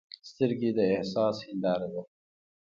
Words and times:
سترګې 0.29 0.69
د 0.77 0.79
احساس 0.95 1.37
هنداره 1.47 1.87
ده 1.93 2.01